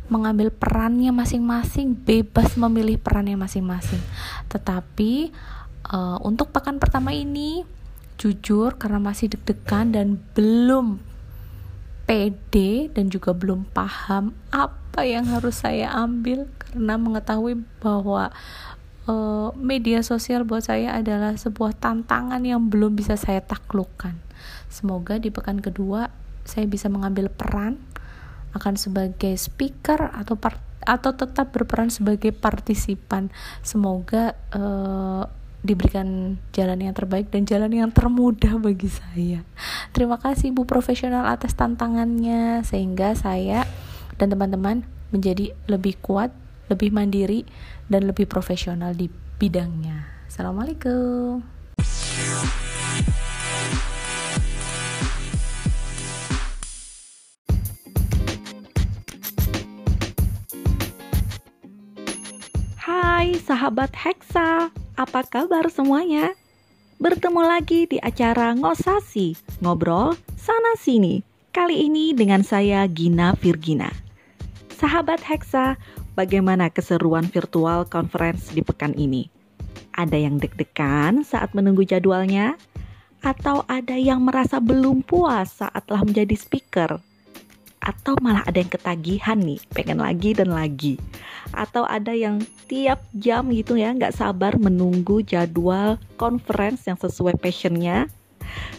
mengambil 0.10 0.50
perannya 0.50 1.14
masing-masing, 1.14 1.94
bebas 1.94 2.58
memilih 2.58 2.98
perannya 2.98 3.38
masing-masing. 3.38 4.02
Tetapi 4.50 5.30
uh, 5.94 6.18
untuk 6.22 6.54
pekan 6.54 6.78
pertama 6.78 7.14
ini 7.14 7.66
jujur 8.20 8.76
karena 8.76 9.00
masih 9.00 9.32
deg-degan 9.32 9.96
dan 9.96 10.20
belum 10.36 11.00
pede 12.04 12.90
dan 12.92 13.08
juga 13.14 13.38
belum 13.38 13.70
paham 13.70 14.34
apa 14.50 15.06
yang 15.06 15.30
harus 15.30 15.62
saya 15.62 15.94
ambil 15.94 16.50
karena 16.58 16.98
mengetahui 16.98 17.62
bahwa 17.80 18.34
uh, 19.06 19.50
media 19.56 20.02
sosial 20.02 20.44
buat 20.44 20.66
saya 20.66 20.98
adalah 20.98 21.38
sebuah 21.38 21.78
tantangan 21.78 22.42
yang 22.42 22.68
belum 22.68 22.98
bisa 22.98 23.14
saya 23.16 23.40
taklukkan. 23.46 24.18
Semoga 24.68 25.22
di 25.22 25.30
pekan 25.30 25.62
kedua 25.62 26.10
saya 26.44 26.66
bisa 26.66 26.90
mengambil 26.90 27.30
peran 27.30 27.78
akan 28.58 28.74
sebagai 28.74 29.38
speaker 29.38 30.10
atau 30.10 30.34
part 30.34 30.58
atau 30.82 31.14
tetap 31.14 31.54
berperan 31.54 31.94
sebagai 31.94 32.34
partisipan. 32.34 33.30
Semoga 33.62 34.34
uh, 34.56 35.30
diberikan 35.60 36.40
jalan 36.56 36.80
yang 36.80 36.96
terbaik 36.96 37.28
dan 37.32 37.44
jalan 37.44 37.72
yang 37.72 37.92
termudah 37.92 38.56
bagi 38.60 38.88
saya. 38.88 39.44
Terima 39.92 40.16
kasih 40.16 40.56
Bu 40.56 40.64
Profesional 40.64 41.28
atas 41.28 41.52
tantangannya 41.56 42.64
sehingga 42.64 43.12
saya 43.16 43.68
dan 44.16 44.32
teman-teman 44.32 44.88
menjadi 45.12 45.52
lebih 45.68 46.00
kuat, 46.00 46.32
lebih 46.72 46.94
mandiri 46.94 47.44
dan 47.90 48.06
lebih 48.06 48.30
profesional 48.30 48.94
di 48.94 49.10
bidangnya. 49.42 50.06
Assalamualaikum. 50.30 51.42
Hai 62.80 63.38
sahabat 63.46 63.94
Hexa, 63.94 64.72
apa 65.00 65.24
kabar 65.24 65.72
semuanya? 65.72 66.36
Bertemu 67.00 67.40
lagi 67.48 67.88
di 67.88 68.04
acara 68.04 68.52
Ngosasi, 68.52 69.32
Ngobrol 69.64 70.20
Sana 70.36 70.76
Sini. 70.76 71.24
Kali 71.56 71.88
ini 71.88 72.12
dengan 72.12 72.44
saya 72.44 72.84
Gina 72.92 73.32
Virgina. 73.40 73.88
Sahabat 74.76 75.24
Hexa, 75.24 75.80
bagaimana 76.20 76.68
keseruan 76.68 77.32
virtual 77.32 77.88
conference 77.88 78.52
di 78.52 78.60
pekan 78.60 78.92
ini? 79.00 79.32
Ada 79.96 80.20
yang 80.20 80.36
deg-degan 80.36 81.24
saat 81.24 81.56
menunggu 81.56 81.88
jadwalnya? 81.88 82.60
Atau 83.24 83.64
ada 83.72 83.96
yang 83.96 84.20
merasa 84.28 84.60
belum 84.60 85.08
puas 85.08 85.64
saat 85.64 85.80
telah 85.88 86.04
menjadi 86.04 86.36
speaker? 86.36 87.00
Atau 87.80 88.20
malah 88.20 88.44
ada 88.44 88.60
yang 88.60 88.72
ketagihan 88.72 89.40
nih, 89.40 89.60
pengen 89.72 90.04
lagi 90.04 90.36
dan 90.36 90.52
lagi? 90.52 91.00
atau 91.54 91.86
ada 91.86 92.14
yang 92.14 92.42
tiap 92.70 93.02
jam 93.18 93.50
gitu 93.50 93.80
ya 93.80 93.94
nggak 93.94 94.14
sabar 94.14 94.58
menunggu 94.62 95.26
jadwal 95.26 95.98
conference 96.20 96.86
yang 96.86 97.00
sesuai 97.00 97.38
passionnya 97.42 98.06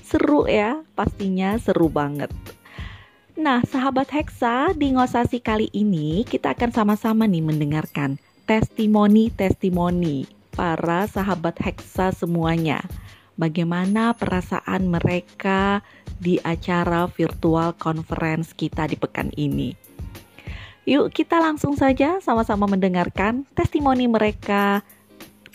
seru 0.06 0.46
ya 0.46 0.82
pastinya 0.94 1.58
seru 1.58 1.90
banget 1.90 2.30
Nah, 3.40 3.64
sahabat 3.64 4.12
Hexa, 4.12 4.76
di 4.76 4.92
ngosasi 4.92 5.40
kali 5.40 5.72
ini 5.72 6.28
kita 6.28 6.52
akan 6.52 6.76
sama-sama 6.76 7.24
nih 7.24 7.40
mendengarkan 7.40 8.20
testimoni-testimoni 8.44 10.28
para 10.52 11.08
sahabat 11.08 11.56
Hexa 11.56 12.12
semuanya. 12.12 12.84
Bagaimana 13.40 14.12
perasaan 14.12 14.92
mereka 14.92 15.80
di 16.20 16.36
acara 16.44 17.08
virtual 17.08 17.72
conference 17.80 18.52
kita 18.52 18.84
di 18.84 18.94
pekan 19.00 19.32
ini. 19.40 19.72
Yuk 20.84 21.10
kita 21.16 21.40
langsung 21.40 21.74
saja 21.74 22.20
sama-sama 22.20 22.68
mendengarkan 22.68 23.48
testimoni 23.56 24.04
mereka 24.04 24.84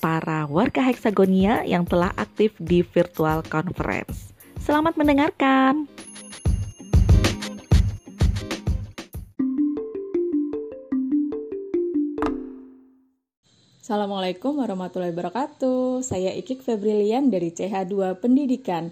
para 0.01 0.49
warga 0.49 0.81
Hexagonia 0.81 1.61
yang 1.65 1.85
telah 1.85 2.13
aktif 2.17 2.57
di 2.57 2.81
virtual 2.81 3.45
conference. 3.45 4.33
Selamat 4.61 4.97
mendengarkan. 4.97 5.85
Assalamualaikum 13.85 14.57
warahmatullahi 14.57 15.13
wabarakatuh. 15.13 16.01
Saya 16.01 16.33
Ikik 16.33 16.65
Febrilian 16.65 17.29
dari 17.29 17.53
CH2 17.53 18.17
Pendidikan. 18.17 18.89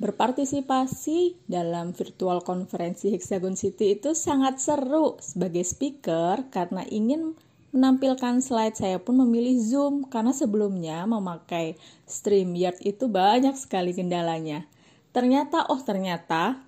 Berpartisipasi 0.00 1.44
dalam 1.44 1.92
virtual 1.92 2.40
konferensi 2.40 3.12
Hexagon 3.12 3.52
City 3.52 4.00
itu 4.00 4.16
sangat 4.16 4.56
seru 4.56 5.20
sebagai 5.20 5.60
speaker 5.60 6.48
karena 6.48 6.88
ingin 6.88 7.36
menampilkan 7.76 8.40
slide 8.40 8.80
saya 8.80 8.96
pun 8.96 9.20
memilih 9.20 9.60
Zoom 9.60 10.08
karena 10.08 10.32
sebelumnya 10.32 11.04
memakai 11.04 11.76
StreamYard 12.08 12.80
itu 12.80 13.12
banyak 13.12 13.52
sekali 13.60 13.92
kendalanya. 13.92 14.64
Ternyata 15.12 15.68
oh 15.68 15.84
ternyata 15.84 16.64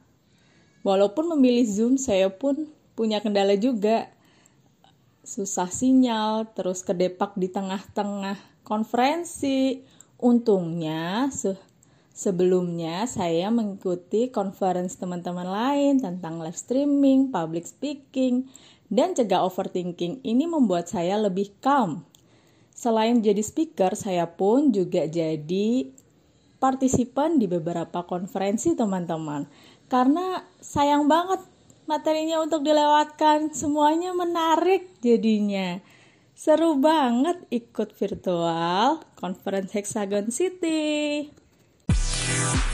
walaupun 0.84 1.32
memilih 1.32 1.64
Zoom 1.64 1.94
saya 1.96 2.28
pun 2.28 2.68
punya 2.92 3.24
kendala 3.24 3.56
juga 3.56 4.12
susah 5.24 5.70
sinyal, 5.72 6.52
terus 6.52 6.84
kedepak 6.84 7.32
di 7.40 7.48
tengah-tengah 7.48 8.36
konferensi. 8.60 9.80
Untungnya 10.22 11.32
sebelumnya 12.22 13.02
saya 13.10 13.50
mengikuti 13.50 14.30
conference 14.30 14.94
teman-teman 14.94 15.50
lain 15.50 15.98
tentang 15.98 16.38
live 16.38 16.54
streaming, 16.54 17.34
public 17.34 17.66
speaking, 17.66 18.46
dan 18.86 19.18
cegah 19.18 19.42
overthinking. 19.42 20.22
Ini 20.22 20.46
membuat 20.46 20.86
saya 20.86 21.18
lebih 21.18 21.50
calm. 21.58 22.06
Selain 22.70 23.18
jadi 23.18 23.42
speaker, 23.42 23.98
saya 23.98 24.30
pun 24.30 24.70
juga 24.70 25.10
jadi 25.10 25.90
partisipan 26.62 27.42
di 27.42 27.50
beberapa 27.50 28.06
konferensi 28.06 28.78
teman-teman. 28.78 29.50
Karena 29.90 30.46
sayang 30.62 31.10
banget 31.10 31.42
materinya 31.90 32.38
untuk 32.38 32.62
dilewatkan. 32.62 33.50
Semuanya 33.50 34.14
menarik 34.14 34.94
jadinya. 35.02 35.82
Seru 36.32 36.78
banget 36.78 37.44
ikut 37.50 37.92
virtual 37.98 39.02
conference 39.18 39.74
Hexagon 39.74 40.30
City. 40.30 41.41
you. 42.42 42.71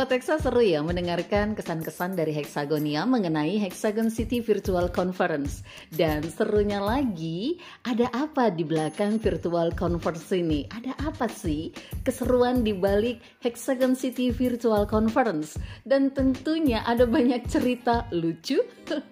Sobat 0.00 0.16
Hexa 0.16 0.40
seru 0.40 0.64
ya 0.64 0.80
mendengarkan 0.80 1.52
kesan-kesan 1.52 2.16
dari 2.16 2.32
Hexagonia 2.32 3.04
mengenai 3.04 3.60
Hexagon 3.60 4.08
City 4.08 4.40
Virtual 4.40 4.88
Conference. 4.88 5.60
Dan 5.92 6.24
serunya 6.24 6.80
lagi, 6.80 7.60
ada 7.84 8.08
apa 8.16 8.48
di 8.48 8.64
belakang 8.64 9.20
virtual 9.20 9.68
conference 9.76 10.32
ini? 10.32 10.64
Ada 10.72 10.96
apa 11.04 11.28
sih 11.28 11.68
keseruan 12.00 12.64
di 12.64 12.72
balik 12.72 13.20
Hexagon 13.44 13.92
City 13.92 14.32
Virtual 14.32 14.88
Conference? 14.88 15.60
Dan 15.84 16.16
tentunya 16.16 16.80
ada 16.88 17.04
banyak 17.04 17.44
cerita 17.52 18.08
lucu 18.08 18.56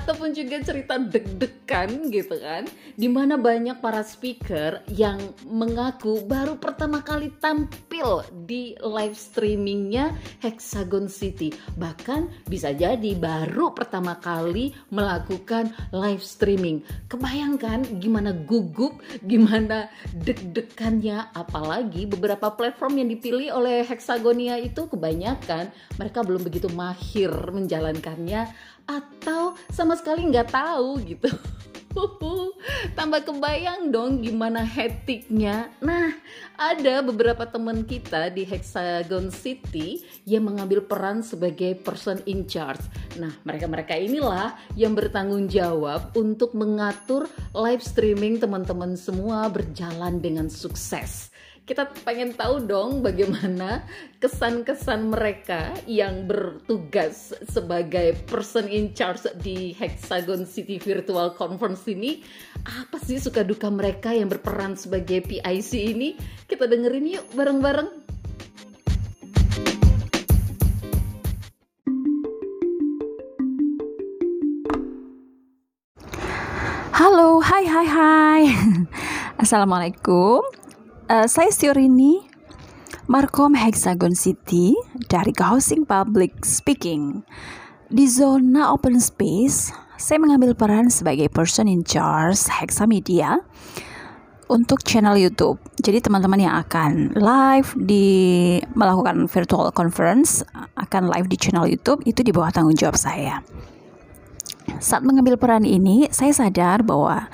ataupun 0.00 0.32
juga 0.32 0.64
cerita 0.64 0.96
deg-degan 0.96 2.08
gitu 2.08 2.40
kan. 2.40 2.64
Di 2.96 3.12
mana 3.12 3.36
banyak 3.36 3.84
para 3.84 4.00
speaker 4.00 4.80
yang 4.88 5.20
mengaku 5.44 6.24
baru 6.24 6.56
pertama 6.56 7.04
kali 7.04 7.36
tampil 7.36 8.24
di 8.48 8.72
live 8.80 9.12
streaming 9.12 9.89
streamingnya 9.90 10.14
Hexagon 10.38 11.10
City. 11.10 11.50
Bahkan 11.74 12.46
bisa 12.46 12.70
jadi 12.70 13.18
baru 13.18 13.74
pertama 13.74 14.14
kali 14.22 14.70
melakukan 14.94 15.74
live 15.90 16.22
streaming. 16.22 16.86
Kebayangkan 17.10 17.98
gimana 17.98 18.30
gugup, 18.46 19.02
gimana 19.26 19.90
deg-degannya, 20.14 21.34
apalagi 21.34 22.06
beberapa 22.06 22.54
platform 22.54 23.02
yang 23.02 23.08
dipilih 23.10 23.50
oleh 23.50 23.82
Hexagonia 23.82 24.62
itu 24.62 24.86
kebanyakan 24.86 25.74
mereka 25.98 26.22
belum 26.22 26.46
begitu 26.46 26.70
mahir 26.70 27.34
menjalankannya 27.50 28.46
atau 28.86 29.58
sama 29.74 29.98
sekali 29.98 30.22
nggak 30.30 30.54
tahu 30.54 31.02
gitu. 31.02 31.30
Tambah 32.98 33.20
kebayang 33.26 33.90
dong 33.90 34.22
gimana 34.22 34.62
hektiknya. 34.62 35.70
Nah, 35.82 36.14
ada 36.54 37.02
beberapa 37.02 37.42
teman 37.46 37.82
kita 37.82 38.30
di 38.30 38.46
Hexagon 38.46 39.34
City 39.34 40.04
yang 40.22 40.46
mengambil 40.46 40.84
peran 40.86 41.26
sebagai 41.26 41.74
person 41.82 42.22
in 42.30 42.46
charge. 42.46 42.82
Nah, 43.18 43.34
mereka-mereka 43.42 43.98
inilah 43.98 44.54
yang 44.78 44.94
bertanggung 44.94 45.50
jawab 45.50 46.14
untuk 46.14 46.54
mengatur 46.54 47.26
live 47.54 47.82
streaming 47.82 48.38
teman-teman 48.38 48.94
semua 48.94 49.50
berjalan 49.50 50.22
dengan 50.22 50.46
sukses 50.46 51.30
kita 51.68 51.88
pengen 52.04 52.32
tahu 52.32 52.64
dong 52.64 53.04
bagaimana 53.04 53.84
kesan-kesan 54.16 55.12
mereka 55.12 55.72
yang 55.84 56.24
bertugas 56.24 57.36
sebagai 57.48 58.16
person 58.28 58.68
in 58.68 58.92
charge 58.96 59.28
di 59.44 59.76
Hexagon 59.76 60.48
City 60.48 60.80
Virtual 60.80 61.36
Conference 61.36 61.84
ini. 61.88 62.24
Apa 62.64 63.00
sih 63.00 63.20
suka 63.20 63.44
duka 63.44 63.68
mereka 63.68 64.12
yang 64.12 64.28
berperan 64.32 64.76
sebagai 64.76 65.24
PIC 65.24 65.72
ini? 65.76 66.16
Kita 66.48 66.64
dengerin 66.64 67.20
yuk 67.20 67.26
bareng-bareng. 67.36 67.90
Halo, 77.00 77.40
hai 77.40 77.64
hai 77.64 77.86
hai. 77.88 78.42
Assalamualaikum 79.42 80.59
uh, 81.10 81.26
saya 81.26 81.50
Siorini 81.50 82.22
Markom 83.10 83.58
Hexagon 83.58 84.14
City 84.14 84.78
dari 85.10 85.34
Housing 85.34 85.82
Public 85.82 86.46
Speaking. 86.46 87.26
Di 87.90 88.06
zona 88.06 88.70
open 88.70 89.02
space, 89.02 89.74
saya 89.98 90.22
mengambil 90.22 90.54
peran 90.54 90.94
sebagai 90.94 91.26
person 91.26 91.66
in 91.66 91.82
charge 91.82 92.46
Hexa 92.46 92.86
Media 92.86 93.42
untuk 94.46 94.86
channel 94.86 95.18
YouTube. 95.18 95.58
Jadi 95.82 95.98
teman-teman 95.98 96.38
yang 96.38 96.54
akan 96.62 97.18
live 97.18 97.74
di 97.74 98.06
melakukan 98.78 99.26
virtual 99.26 99.74
conference 99.74 100.46
akan 100.78 101.10
live 101.10 101.26
di 101.26 101.34
channel 101.34 101.66
YouTube 101.66 102.06
itu 102.06 102.22
di 102.22 102.30
bawah 102.30 102.54
tanggung 102.54 102.78
jawab 102.78 102.94
saya. 102.94 103.42
Saat 104.78 105.02
mengambil 105.02 105.34
peran 105.34 105.66
ini, 105.66 106.06
saya 106.14 106.30
sadar 106.30 106.86
bahwa 106.86 107.26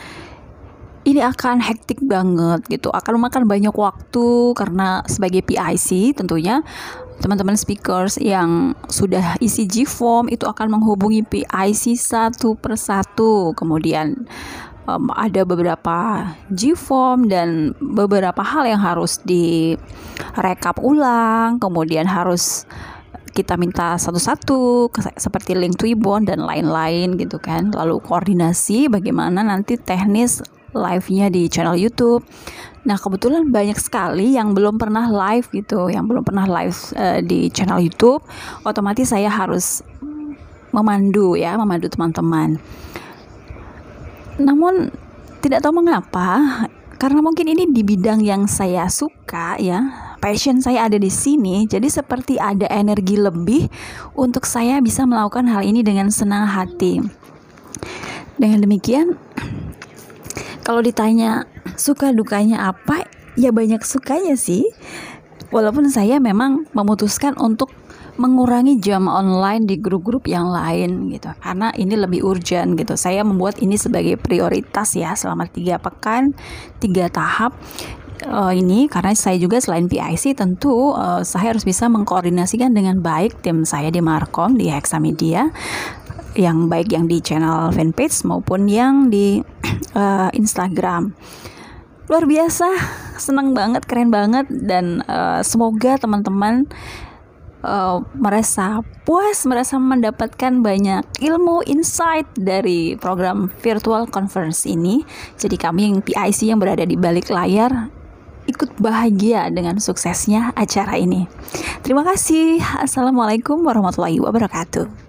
ini 1.07 1.23
akan 1.23 1.63
hektik 1.63 2.03
banget 2.03 2.67
gitu. 2.67 2.91
Akan 2.91 3.23
memakan 3.23 3.47
banyak 3.47 3.71
waktu 3.71 4.29
karena 4.59 5.07
sebagai 5.07 5.47
PIC 5.47 6.19
tentunya 6.19 6.67
teman-teman 7.23 7.55
speakers 7.57 8.19
yang 8.21 8.75
sudah 8.91 9.39
isi 9.39 9.65
G 9.65 9.87
form 9.87 10.27
itu 10.29 10.45
akan 10.45 10.77
menghubungi 10.77 11.23
PIC 11.23 11.95
satu 11.95 12.59
persatu. 12.59 13.55
Kemudian 13.55 14.27
um, 14.91 15.07
ada 15.15 15.47
beberapa 15.47 16.27
G 16.51 16.75
form 16.75 17.31
dan 17.31 17.79
beberapa 17.79 18.43
hal 18.43 18.67
yang 18.67 18.83
harus 18.83 19.23
direkap 19.23 20.83
ulang. 20.83 21.63
Kemudian 21.63 22.11
harus 22.11 22.67
kita 23.31 23.55
minta 23.61 24.01
satu-satu 24.01 24.89
seperti 25.21 25.53
link 25.53 25.77
Twibbon 25.77 26.27
dan 26.27 26.43
lain-lain 26.43 27.15
gitu 27.15 27.39
kan. 27.39 27.71
Lalu 27.71 28.03
koordinasi 28.03 28.91
bagaimana 28.91 29.47
nanti 29.47 29.79
teknis 29.79 30.43
live-nya 30.73 31.31
di 31.31 31.47
channel 31.47 31.79
YouTube. 31.79 32.25
Nah, 32.87 32.95
kebetulan 32.95 33.51
banyak 33.51 33.79
sekali 33.83 34.39
yang 34.39 34.55
belum 34.55 34.79
pernah 34.79 35.11
live 35.11 35.51
gitu, 35.51 35.91
yang 35.91 36.07
belum 36.07 36.23
pernah 36.23 36.47
live 36.47 36.79
uh, 36.95 37.19
di 37.19 37.51
channel 37.51 37.83
YouTube. 37.83 38.23
Otomatis 38.63 39.11
saya 39.11 39.27
harus 39.27 39.83
memandu 40.71 41.35
ya, 41.35 41.59
memandu 41.59 41.91
teman-teman. 41.91 42.63
Namun 44.39 44.95
tidak 45.43 45.67
tahu 45.67 45.83
mengapa, 45.83 46.63
karena 46.97 47.21
mungkin 47.21 47.49
ini 47.49 47.69
di 47.71 47.83
bidang 47.83 48.23
yang 48.23 48.47
saya 48.47 48.87
suka 48.87 49.57
ya, 49.59 49.83
passion 50.21 50.61
saya 50.61 50.87
ada 50.89 50.97
di 51.01 51.09
sini, 51.09 51.65
jadi 51.65 51.87
seperti 51.89 52.37
ada 52.41 52.69
energi 52.69 53.21
lebih 53.21 53.69
untuk 54.17 54.45
saya 54.47 54.79
bisa 54.79 55.05
melakukan 55.05 55.49
hal 55.49 55.65
ini 55.65 55.81
dengan 55.83 56.13
senang 56.13 56.49
hati. 56.49 57.01
Dengan 58.37 58.61
demikian, 58.61 59.17
kalau 60.67 60.83
ditanya 60.83 61.47
suka 61.79 62.11
dukanya 62.11 62.75
apa, 62.75 63.07
ya 63.39 63.55
banyak 63.55 63.87
sukanya 63.87 64.35
sih. 64.35 64.67
Walaupun 65.55 65.87
saya 65.87 66.19
memang 66.19 66.67
memutuskan 66.75 67.39
untuk 67.39 67.71
mengurangi 68.19 68.83
jam 68.83 69.07
online 69.07 69.63
di 69.63 69.79
grup-grup 69.79 70.27
yang 70.27 70.51
lain 70.51 71.15
gitu. 71.15 71.31
Karena 71.39 71.71
ini 71.79 71.95
lebih 71.95 72.27
urgent 72.27 72.75
gitu. 72.75 72.99
Saya 72.99 73.23
membuat 73.23 73.63
ini 73.63 73.79
sebagai 73.79 74.19
prioritas 74.19 74.99
ya 74.99 75.15
selama 75.15 75.47
tiga 75.47 75.79
pekan 75.79 76.35
tiga 76.83 77.07
tahap 77.15 77.55
uh, 78.27 78.51
ini. 78.51 78.91
Karena 78.91 79.15
saya 79.15 79.39
juga 79.39 79.63
selain 79.63 79.87
PIC 79.87 80.35
tentu 80.35 80.99
uh, 80.99 81.23
saya 81.23 81.55
harus 81.55 81.63
bisa 81.63 81.87
mengkoordinasikan 81.87 82.75
dengan 82.75 82.99
baik 82.99 83.39
tim 83.39 83.63
saya 83.63 83.95
di 83.95 84.03
Markom 84.03 84.59
di 84.59 84.67
Hexamedia 84.67 85.47
yang 86.37 86.69
baik 86.69 86.93
yang 86.93 87.09
di 87.09 87.19
channel 87.25 87.73
fanpage 87.73 88.23
maupun 88.29 88.69
yang 88.69 89.09
di 89.09 89.41
uh, 89.97 90.31
Instagram. 90.41 91.17
Luar 92.07 92.23
biasa, 92.23 92.71
senang 93.19 93.51
banget, 93.51 93.83
keren 93.83 94.15
banget 94.15 94.47
dan 94.47 95.03
uh, 95.11 95.43
semoga 95.43 95.99
teman-teman 95.99 96.71
uh, 97.67 97.99
merasa 98.15 98.87
puas, 99.03 99.43
merasa 99.43 99.75
mendapatkan 99.75 100.63
banyak 100.63 101.03
ilmu, 101.19 101.67
insight 101.67 102.31
dari 102.39 102.95
program 102.95 103.51
virtual 103.59 104.07
conference 104.07 104.63
ini. 104.71 105.03
Jadi 105.35 105.59
kami 105.59 105.91
yang 105.91 105.99
PIC 105.99 106.47
yang 106.47 106.63
berada 106.63 106.87
di 106.87 106.95
balik 106.95 107.27
layar 107.27 107.91
ikut 108.47 108.79
bahagia 108.79 109.51
dengan 109.51 109.83
suksesnya 109.83 110.55
acara 110.55 110.95
ini. 110.95 111.27
Terima 111.83 112.07
kasih. 112.07 112.63
Assalamualaikum 112.63 113.59
warahmatullahi 113.67 114.23
wabarakatuh. 114.23 115.06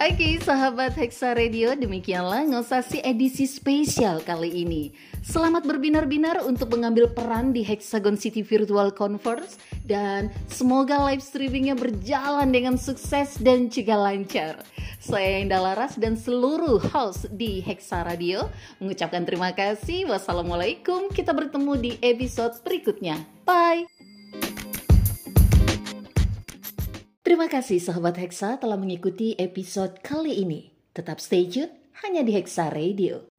Oke 0.00 0.40
sahabat 0.40 0.96
Hexa 0.96 1.36
Radio, 1.36 1.76
demikianlah 1.76 2.48
ngosasi 2.48 3.04
edisi 3.04 3.44
spesial 3.44 4.24
kali 4.24 4.64
ini. 4.64 4.96
Selamat 5.20 5.68
berbinar-binar 5.68 6.40
untuk 6.48 6.72
mengambil 6.72 7.04
peran 7.12 7.52
di 7.52 7.60
Hexagon 7.60 8.16
City 8.16 8.40
Virtual 8.40 8.88
Conference 8.96 9.60
dan 9.84 10.32
semoga 10.48 10.96
live 11.04 11.20
streamingnya 11.20 11.76
berjalan 11.76 12.48
dengan 12.48 12.80
sukses 12.80 13.36
dan 13.44 13.68
juga 13.68 14.00
lancar. 14.00 14.64
Saya 15.04 15.44
Indah 15.44 15.60
Laras 15.60 16.00
dan 16.00 16.16
seluruh 16.16 16.80
host 16.80 17.28
di 17.36 17.60
Hexa 17.60 18.00
Radio 18.00 18.48
mengucapkan 18.80 19.28
terima 19.28 19.52
kasih. 19.52 20.08
Wassalamualaikum. 20.08 21.12
Kita 21.12 21.36
bertemu 21.36 21.76
di 21.76 21.92
episode 22.00 22.56
berikutnya. 22.64 23.20
Bye. 23.44 23.99
Terima 27.30 27.46
kasih 27.46 27.78
sahabat 27.78 28.18
Hexa 28.18 28.58
telah 28.58 28.74
mengikuti 28.74 29.38
episode 29.38 30.02
kali 30.02 30.42
ini. 30.42 30.74
Tetap 30.90 31.22
stay 31.22 31.46
tune 31.46 31.70
hanya 32.02 32.26
di 32.26 32.34
Hexa 32.34 32.74
Radio. 32.74 33.29